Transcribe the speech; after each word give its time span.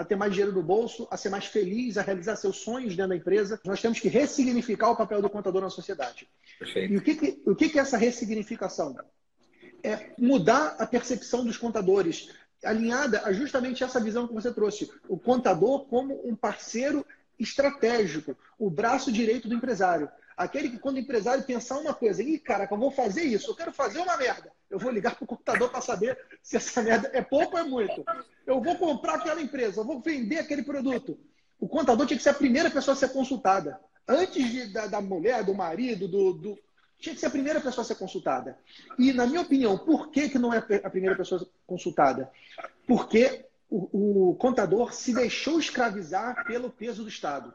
a 0.00 0.04
ter 0.04 0.16
mais 0.16 0.32
dinheiro 0.32 0.54
no 0.54 0.62
bolso, 0.62 1.06
a 1.10 1.16
ser 1.16 1.28
mais 1.28 1.44
feliz, 1.44 1.98
a 1.98 2.02
realizar 2.02 2.34
seus 2.34 2.56
sonhos 2.56 2.96
dentro 2.96 3.10
da 3.10 3.16
empresa. 3.16 3.60
Nós 3.66 3.82
temos 3.82 4.00
que 4.00 4.08
ressignificar 4.08 4.90
o 4.90 4.96
papel 4.96 5.20
do 5.20 5.28
contador 5.28 5.60
na 5.60 5.68
sociedade. 5.68 6.26
Perfeito. 6.58 6.94
E 6.94 6.96
o 6.96 7.02
que, 7.02 7.14
que, 7.14 7.42
o 7.44 7.54
que, 7.54 7.68
que 7.68 7.78
é 7.78 7.82
essa 7.82 7.98
ressignificação? 7.98 8.96
É 9.84 10.10
mudar 10.18 10.76
a 10.78 10.86
percepção 10.86 11.44
dos 11.44 11.58
contadores, 11.58 12.30
alinhada 12.64 13.20
a 13.24 13.32
justamente 13.32 13.84
essa 13.84 14.00
visão 14.00 14.26
que 14.26 14.32
você 14.32 14.50
trouxe. 14.52 14.90
O 15.06 15.18
contador 15.18 15.84
como 15.84 16.26
um 16.26 16.34
parceiro 16.34 17.04
estratégico, 17.40 18.36
o 18.58 18.70
braço 18.70 19.10
direito 19.10 19.48
do 19.48 19.54
empresário. 19.54 20.08
Aquele 20.36 20.70
que, 20.70 20.78
quando 20.78 20.96
o 20.96 21.00
empresário 21.00 21.44
pensar 21.44 21.78
uma 21.78 21.92
coisa, 21.92 22.22
ih, 22.22 22.38
caraca, 22.38 22.74
eu 22.74 22.78
vou 22.78 22.90
fazer 22.90 23.22
isso, 23.22 23.50
eu 23.50 23.54
quero 23.54 23.72
fazer 23.72 23.98
uma 23.98 24.16
merda. 24.16 24.50
Eu 24.70 24.78
vou 24.78 24.90
ligar 24.90 25.14
para 25.14 25.24
o 25.24 25.26
computador 25.26 25.70
para 25.70 25.80
saber 25.80 26.18
se 26.42 26.56
essa 26.56 26.82
merda 26.82 27.10
é 27.12 27.20
pouco 27.20 27.56
ou 27.56 27.58
é 27.58 27.64
muito. 27.64 28.04
Eu 28.46 28.62
vou 28.62 28.76
comprar 28.76 29.14
aquela 29.14 29.40
empresa, 29.40 29.80
eu 29.80 29.84
vou 29.84 30.00
vender 30.00 30.38
aquele 30.38 30.62
produto. 30.62 31.18
O 31.58 31.68
contador 31.68 32.06
tinha 32.06 32.16
que 32.16 32.22
ser 32.22 32.30
a 32.30 32.34
primeira 32.34 32.70
pessoa 32.70 32.94
a 32.94 32.96
ser 32.96 33.10
consultada. 33.10 33.78
Antes 34.08 34.50
de, 34.50 34.72
da, 34.72 34.86
da, 34.86 35.00
mulher, 35.00 35.44
do 35.44 35.54
marido, 35.54 36.08
do, 36.08 36.32
do, 36.32 36.58
Tinha 36.98 37.14
que 37.14 37.20
ser 37.20 37.26
a 37.26 37.30
primeira 37.30 37.60
pessoa 37.60 37.82
a 37.82 37.86
ser 37.86 37.96
consultada. 37.96 38.58
E, 38.98 39.12
na 39.12 39.26
minha 39.26 39.42
opinião, 39.42 39.76
por 39.76 40.10
que, 40.10 40.30
que 40.30 40.38
não 40.38 40.54
é 40.54 40.58
a 40.58 40.90
primeira 40.90 41.16
pessoa 41.16 41.46
consultada? 41.66 42.30
Porque 42.86 43.44
o, 43.70 44.30
o 44.30 44.34
contador 44.34 44.92
se 44.92 45.14
deixou 45.14 45.58
escravizar 45.58 46.44
pelo 46.44 46.70
peso 46.70 47.02
do 47.02 47.08
Estado 47.08 47.54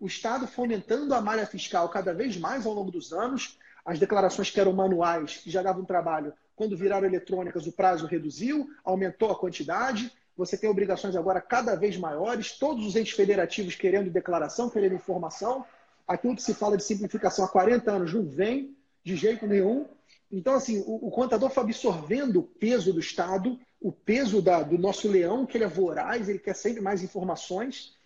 o 0.00 0.06
Estado 0.06 0.46
fomentando 0.46 1.14
a 1.14 1.20
malha 1.20 1.46
fiscal 1.46 1.88
cada 1.88 2.12
vez 2.12 2.36
mais 2.36 2.66
ao 2.66 2.74
longo 2.74 2.90
dos 2.90 3.12
anos. 3.12 3.58
As 3.84 3.98
declarações 3.98 4.50
que 4.50 4.60
eram 4.60 4.72
manuais, 4.72 5.38
que 5.38 5.50
já 5.50 5.62
davam 5.62 5.84
trabalho, 5.84 6.32
quando 6.56 6.76
viraram 6.76 7.06
eletrônicas, 7.06 7.66
o 7.66 7.72
prazo 7.72 8.06
reduziu, 8.06 8.68
aumentou 8.84 9.30
a 9.30 9.38
quantidade. 9.38 10.12
Você 10.36 10.58
tem 10.58 10.68
obrigações 10.68 11.16
agora 11.16 11.40
cada 11.40 11.74
vez 11.74 11.96
maiores, 11.96 12.52
todos 12.52 12.86
os 12.86 12.96
entes 12.96 13.14
federativos 13.14 13.74
querendo 13.74 14.10
declaração, 14.10 14.68
querendo 14.68 14.94
informação. 14.94 15.64
Aquilo 16.06 16.36
que 16.36 16.42
se 16.42 16.54
fala 16.54 16.76
de 16.76 16.84
simplificação 16.84 17.44
há 17.44 17.48
40 17.48 17.90
anos 17.90 18.12
não 18.12 18.26
vem 18.26 18.76
de 19.02 19.16
jeito 19.16 19.46
nenhum. 19.46 19.86
Então, 20.30 20.54
assim, 20.54 20.82
o, 20.86 21.06
o 21.06 21.10
contador 21.10 21.50
foi 21.50 21.62
absorvendo 21.62 22.40
o 22.40 22.42
peso 22.42 22.92
do 22.92 23.00
Estado, 23.00 23.58
o 23.80 23.92
peso 23.92 24.40
da, 24.42 24.62
do 24.62 24.78
nosso 24.78 25.08
leão, 25.08 25.46
que 25.46 25.56
ele 25.56 25.64
é 25.64 25.68
voraz, 25.68 26.28
ele 26.28 26.38
quer 26.38 26.54
sempre 26.54 26.80
mais 26.80 27.02
informações 27.02 27.96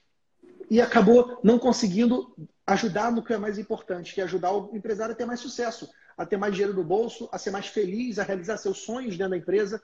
e 0.70 0.80
acabou 0.80 1.38
não 1.42 1.58
conseguindo 1.58 2.34
ajudar 2.66 3.10
no 3.10 3.22
que 3.22 3.32
é 3.32 3.38
mais 3.38 3.58
importante, 3.58 4.12
que 4.12 4.20
é 4.20 4.24
ajudar 4.24 4.52
o 4.52 4.76
empresário 4.76 5.14
a 5.14 5.16
ter 5.16 5.24
mais 5.24 5.40
sucesso, 5.40 5.88
a 6.16 6.26
ter 6.26 6.36
mais 6.36 6.52
dinheiro 6.52 6.74
no 6.74 6.84
bolso, 6.84 7.28
a 7.32 7.38
ser 7.38 7.50
mais 7.50 7.68
feliz, 7.68 8.18
a 8.18 8.24
realizar 8.24 8.58
seus 8.58 8.78
sonhos 8.78 9.16
dentro 9.16 9.30
da 9.30 9.38
empresa. 9.38 9.82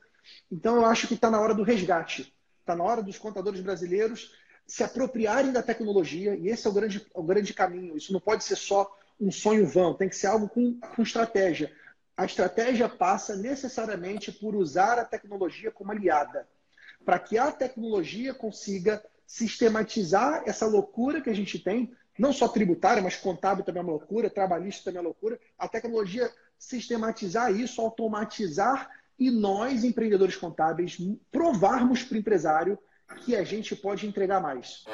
Então, 0.51 0.77
eu 0.77 0.85
acho 0.85 1.07
que 1.07 1.15
está 1.15 1.31
na 1.31 1.41
hora 1.41 1.55
do 1.55 1.63
resgate. 1.63 2.35
Está 2.61 2.75
na 2.75 2.85
hora 2.85 3.03
dos 3.03 3.19
contadores 3.19 3.61
brasileiros 3.61 4.33
se 4.67 4.83
apropriarem 4.83 5.53
da 5.53 5.63
tecnologia, 5.63 6.35
e 6.35 6.49
esse 6.49 6.67
é 6.67 6.71
o 6.71 6.73
grande, 6.73 7.07
o 7.15 7.23
grande 7.23 7.53
caminho. 7.53 7.97
Isso 7.97 8.13
não 8.13 8.21
pode 8.21 8.45
ser 8.45 8.57
só 8.57 8.91
um 9.21 9.31
sonho 9.31 9.67
vão, 9.67 9.95
tem 9.95 10.09
que 10.09 10.17
ser 10.17 10.27
algo 10.27 10.49
com, 10.49 10.79
com 10.81 11.03
estratégia. 11.03 11.73
A 12.17 12.25
estratégia 12.25 12.89
passa 12.89 13.35
necessariamente 13.35 14.31
por 14.31 14.55
usar 14.55 14.99
a 14.99 15.05
tecnologia 15.05 15.71
como 15.71 15.91
aliada, 15.91 16.47
para 17.05 17.19
que 17.19 17.37
a 17.37 17.51
tecnologia 17.51 18.33
consiga 18.33 19.05
sistematizar 19.27 20.43
essa 20.47 20.67
loucura 20.67 21.21
que 21.21 21.31
a 21.31 21.35
gente 21.35 21.59
tem, 21.59 21.93
não 22.17 22.33
só 22.33 22.47
tributária, 22.47 23.03
mas 23.03 23.17
contábil 23.17 23.65
também 23.65 23.81
é 23.81 23.83
uma 23.83 23.93
loucura, 23.93 24.31
trabalhista 24.31 24.85
também 24.85 24.99
é 24.99 25.01
uma 25.01 25.09
loucura. 25.09 25.41
A 25.59 25.67
tecnologia 25.67 26.31
sistematizar 26.57 27.53
isso, 27.53 27.81
automatizar 27.81 28.89
e 29.19 29.31
nós, 29.31 29.83
empreendedores 29.83 30.37
contábeis, 30.37 30.99
provarmos 31.33 32.05
para 32.05 32.15
o 32.15 32.19
empresário 32.19 32.79
que 33.25 33.35
a 33.35 33.43
gente 33.43 33.75
pode 33.75 34.07
entregar 34.07 34.41
mais. 34.41 34.85